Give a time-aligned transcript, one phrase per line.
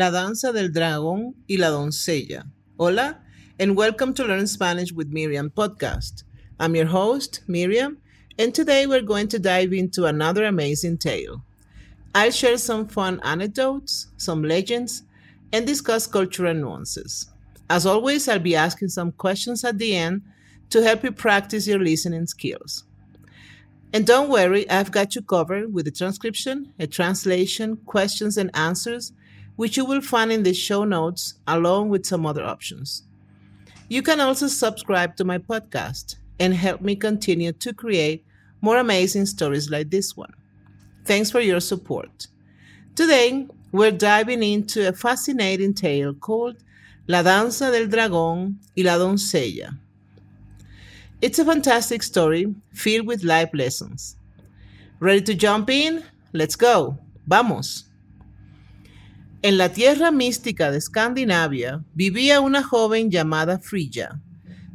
[0.00, 2.46] La danza del dragón y la doncella.
[2.78, 3.20] Hola,
[3.58, 6.24] and welcome to Learn Spanish with Miriam podcast.
[6.58, 7.98] I'm your host, Miriam,
[8.38, 11.42] and today we're going to dive into another amazing tale.
[12.14, 15.02] I'll share some fun anecdotes, some legends,
[15.52, 17.28] and discuss cultural nuances.
[17.68, 20.22] As always, I'll be asking some questions at the end
[20.70, 22.84] to help you practice your listening skills.
[23.92, 29.12] And don't worry, I've got you covered with a transcription, a translation, questions, and answers,
[29.60, 33.02] which you will find in the show notes along with some other options.
[33.90, 38.24] You can also subscribe to my podcast and help me continue to create
[38.62, 40.32] more amazing stories like this one.
[41.04, 42.26] Thanks for your support.
[42.96, 46.56] Today, we're diving into a fascinating tale called
[47.06, 49.76] La Danza del Dragón y la Doncella.
[51.20, 54.16] It's a fantastic story filled with life lessons.
[55.00, 56.02] Ready to jump in?
[56.32, 56.96] Let's go.
[57.26, 57.89] Vamos.
[59.42, 64.20] En la tierra mística de Escandinavia vivía una joven llamada Frilla.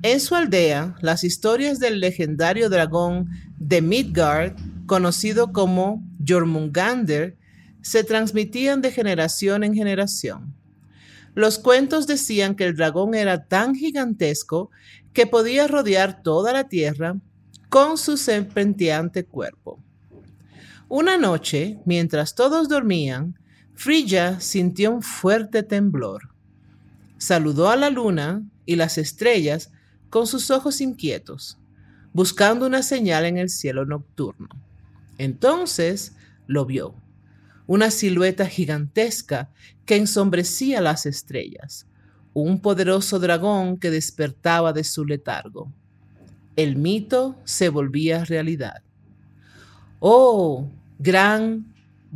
[0.00, 7.36] En su aldea, las historias del legendario dragón de Midgard, conocido como Jormungander,
[7.82, 10.54] se transmitían de generación en generación.
[11.34, 14.70] Los cuentos decían que el dragón era tan gigantesco
[15.12, 17.18] que podía rodear toda la tierra
[17.68, 19.78] con su serpenteante cuerpo.
[20.88, 23.38] Una noche, mientras todos dormían,
[23.76, 26.30] Frilla sintió un fuerte temblor.
[27.18, 29.70] Saludó a la luna y las estrellas
[30.08, 31.58] con sus ojos inquietos,
[32.14, 34.48] buscando una señal en el cielo nocturno.
[35.18, 36.94] Entonces lo vio,
[37.66, 39.50] una silueta gigantesca
[39.84, 41.86] que ensombrecía las estrellas,
[42.32, 45.70] un poderoso dragón que despertaba de su letargo.
[46.56, 48.82] El mito se volvía realidad.
[50.00, 50.66] Oh,
[50.98, 51.74] gran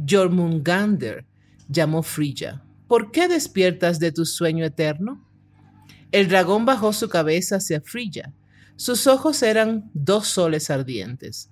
[0.09, 1.27] Jormungander,
[1.71, 5.25] llamó Frilla, ¿por qué despiertas de tu sueño eterno?
[6.11, 8.33] El dragón bajó su cabeza hacia Frilla.
[8.75, 11.51] Sus ojos eran dos soles ardientes.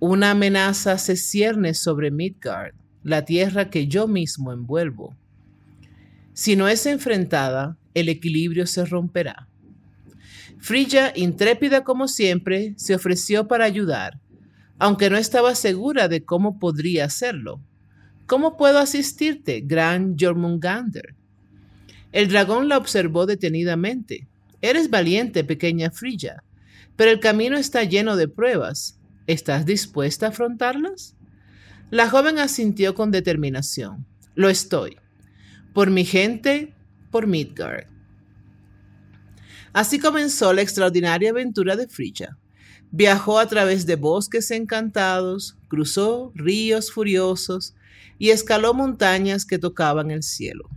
[0.00, 5.14] Una amenaza se cierne sobre Midgard, la tierra que yo mismo envuelvo.
[6.32, 9.48] Si no es enfrentada, el equilibrio se romperá.
[10.58, 14.20] Frilla, intrépida como siempre, se ofreció para ayudar,
[14.78, 17.60] aunque no estaba segura de cómo podría hacerlo.
[18.28, 21.14] ¿Cómo puedo asistirte, gran Jormungander?
[22.12, 24.28] El dragón la observó detenidamente.
[24.60, 26.44] Eres valiente, pequeña Frilla,
[26.94, 29.00] pero el camino está lleno de pruebas.
[29.26, 31.16] ¿Estás dispuesta a afrontarlas?
[31.90, 34.04] La joven asintió con determinación.
[34.34, 34.98] Lo estoy.
[35.72, 36.74] Por mi gente,
[37.10, 37.86] por Midgard.
[39.72, 42.36] Así comenzó la extraordinaria aventura de Frilla.
[42.90, 47.74] Viajó a través de bosques encantados, cruzó ríos furiosos
[48.18, 50.68] y escaló montañas que tocaban el cielo.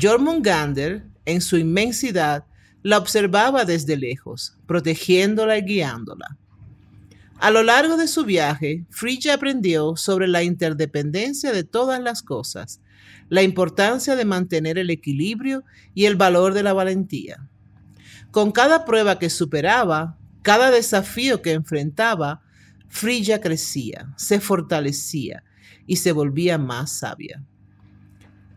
[0.00, 2.44] Jormungander, en su inmensidad,
[2.82, 6.36] la observaba desde lejos, protegiéndola y guiándola.
[7.38, 12.80] A lo largo de su viaje, Frilla aprendió sobre la interdependencia de todas las cosas,
[13.28, 15.64] la importancia de mantener el equilibrio
[15.94, 17.48] y el valor de la valentía.
[18.30, 22.42] Con cada prueba que superaba, cada desafío que enfrentaba,
[22.88, 25.44] Frilla crecía, se fortalecía
[25.90, 27.44] y se volvía más sabia.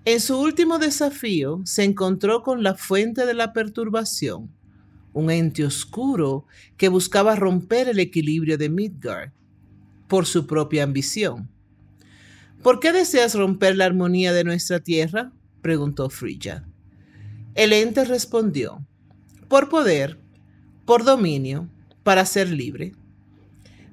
[0.06, 4.52] En su último desafío se encontró con la fuente de la perturbación,
[5.14, 6.46] un ente oscuro
[6.78, 9.32] que buscaba romper el equilibrio de Midgard
[10.08, 11.50] por su propia ambición.
[12.62, 15.32] ¿Por qué deseas romper la armonía de nuestra tierra?
[15.64, 16.68] preguntó Frilla.
[17.56, 18.86] El ente respondió,
[19.48, 20.20] por poder,
[20.86, 21.68] por dominio,
[22.04, 22.92] para ser libre.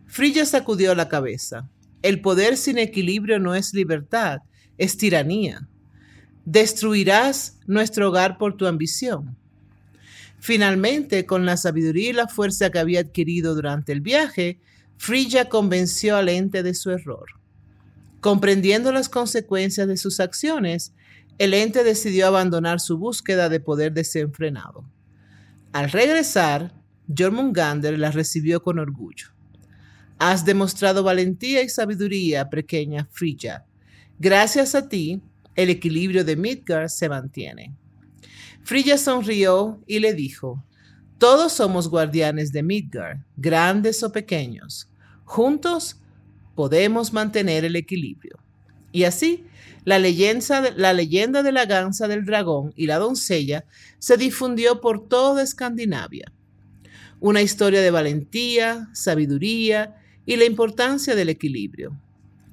[0.06, 1.70] Frilla sacudió la cabeza.
[2.02, 4.40] El poder sin equilibrio no es libertad,
[4.78, 5.68] es tiranía.
[6.44, 9.36] Destruirás nuestro hogar por tu ambición.
[10.38, 14.58] Finalmente, con la sabiduría y la fuerza que había adquirido durante el viaje,
[14.96, 17.26] Frilla convenció al ente de su error.
[18.20, 20.94] Comprendiendo las consecuencias de sus acciones,
[21.38, 24.84] el ente decidió abandonar su búsqueda de poder desenfrenado.
[25.72, 26.74] Al regresar,
[27.16, 29.28] Jormungander la recibió con orgullo.
[30.20, 33.64] Has demostrado valentía y sabiduría, pequeña Frilla.
[34.18, 35.22] Gracias a ti,
[35.56, 37.74] el equilibrio de Midgard se mantiene.
[38.62, 40.62] Frilla sonrió y le dijo,
[41.16, 44.90] Todos somos guardianes de Midgard, grandes o pequeños.
[45.24, 45.98] Juntos
[46.54, 48.38] podemos mantener el equilibrio.
[48.92, 49.46] Y así,
[49.86, 53.64] la leyenda, la leyenda de la gansa del dragón y la doncella
[53.98, 56.30] se difundió por toda Escandinavia.
[57.20, 59.96] Una historia de valentía, sabiduría
[60.26, 61.96] y la importancia del equilibrio.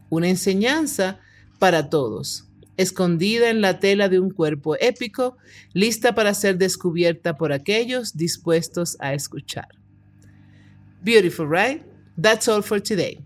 [0.09, 1.19] Una enseñanza
[1.59, 2.47] para todos
[2.77, 5.37] escondida en la tela de un cuerpo épico,
[5.73, 9.67] lista para ser descubierta por aquellos dispuestos a escuchar.
[11.03, 11.83] Beautiful, right?
[12.19, 13.19] That's all for today.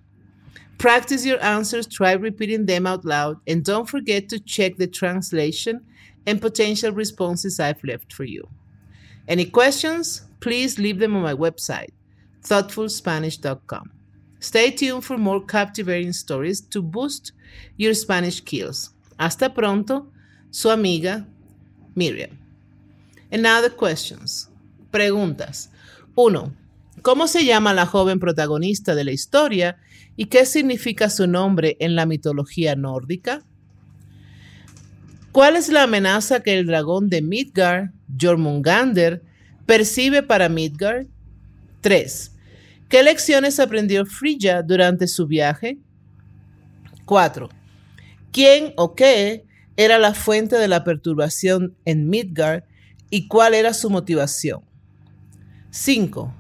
[0.77, 5.81] Practice your answers, try repeating them out loud, and don't forget to check the translation
[6.25, 8.47] and potential responses I've left for you.
[9.27, 10.23] Any questions?
[10.39, 11.91] Please leave them on my website,
[12.43, 14.00] thoughtfulspanish.com.
[14.41, 17.31] Stay tuned for more captivating stories to boost
[17.77, 18.91] your Spanish skills.
[19.19, 20.07] Hasta pronto,
[20.49, 21.27] su amiga
[21.93, 22.39] Miriam.
[23.31, 24.49] And now the questions.
[24.89, 25.69] Preguntas.
[26.15, 26.55] 1.
[27.03, 29.77] ¿Cómo se llama la joven protagonista de la historia
[30.17, 33.43] y qué significa su nombre en la mitología nórdica?
[35.31, 39.21] ¿Cuál es la amenaza que el dragón de Midgard, Jormungandr,
[39.67, 41.05] percibe para Midgard?
[41.81, 42.31] 3.
[42.91, 45.77] ¿Qué lecciones aprendió Frigga durante su viaje?
[47.05, 47.47] 4.
[48.33, 49.45] ¿Quién o qué
[49.77, 52.63] era la fuente de la perturbación en Midgard
[53.09, 54.59] y cuál era su motivación?
[55.69, 56.35] 5.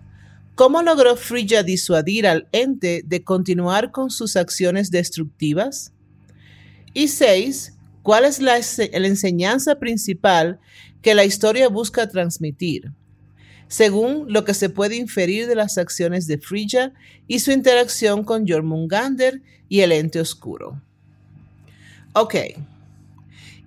[0.55, 5.93] ¿Cómo logró Frigga disuadir al ente de continuar con sus acciones destructivas?
[6.93, 7.77] Y 6.
[8.03, 10.59] ¿Cuál es la, enseñanza principal
[11.01, 12.91] que la historia busca transmitir?
[13.71, 16.91] Según lo que se puede inferir de las acciones de Frigga
[17.25, 20.81] y su interacción con Jormungandr y el ente oscuro.
[22.13, 22.57] Okay.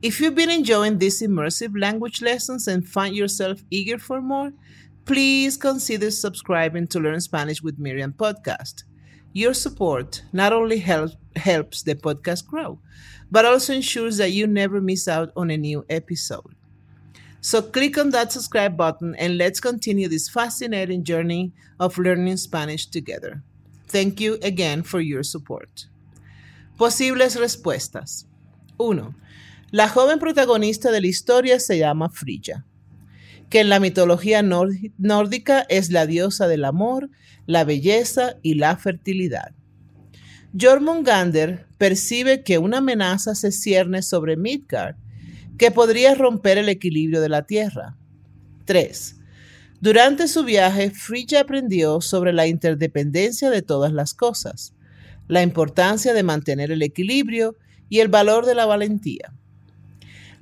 [0.02, 4.52] If you've been enjoying these immersive language lessons and find yourself eager for more,
[5.06, 8.84] please consider subscribing to Learn Spanish with Miriam podcast.
[9.32, 12.78] Your support not only helps the podcast grow,
[13.30, 16.54] but also ensures that you never miss out on a new episode.
[17.44, 22.86] So click on that subscribe button and let's continue this fascinating journey of learning Spanish
[22.86, 23.42] together.
[23.86, 25.88] Thank you again for your support.
[26.78, 28.24] Posibles respuestas.
[28.78, 29.14] 1.
[29.72, 32.64] La joven protagonista de la historia se llama Frilla
[33.50, 37.10] que en la mitología nórdica es la diosa del amor,
[37.44, 39.52] la belleza y la fertilidad.
[40.58, 44.96] Jormungandr percibe que una amenaza se cierne sobre Midgard,
[45.58, 47.96] que podría romper el equilibrio de la Tierra.
[48.64, 49.20] 3.
[49.80, 54.74] Durante su viaje, Frigga aprendió sobre la interdependencia de todas las cosas,
[55.28, 57.56] la importancia de mantener el equilibrio
[57.88, 59.34] y el valor de la valentía.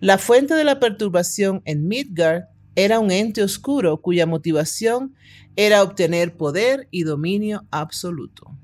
[0.01, 2.45] La fuente de la perturbación en Midgard
[2.75, 5.15] era un ente oscuro cuya motivación
[5.57, 8.57] era obtener poder y dominio absoluto.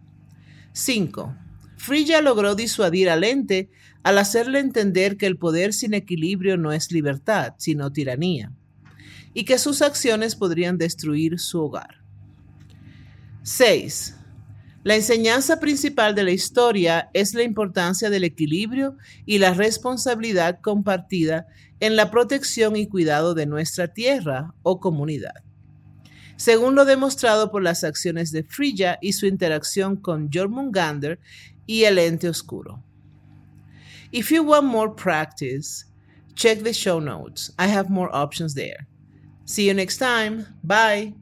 [0.72, 1.34] 5.
[1.78, 3.70] Frilla logró disuadir al ente
[4.02, 8.52] al hacerle entender que el poder sin equilibrio no es libertad, sino tiranía,
[9.32, 12.02] y que sus acciones podrían destruir su hogar.
[13.42, 14.16] 6.
[14.82, 21.46] La enseñanza principal de la historia es la importancia del equilibrio y la responsabilidad compartida
[21.80, 25.47] en la protección y cuidado de nuestra tierra o comunidad.
[26.38, 31.18] Según lo demostrado por las acciones de Frilla y su interacción con Jormungandr
[31.66, 32.82] y el ente oscuro.
[34.12, 35.84] If you want more practice,
[36.34, 37.52] check the show notes.
[37.58, 38.86] I have more options there.
[39.44, 40.46] See you next time.
[40.62, 41.14] Bye.